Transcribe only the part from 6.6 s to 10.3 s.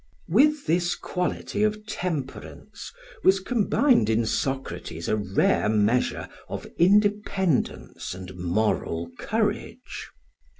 independence and moral courage.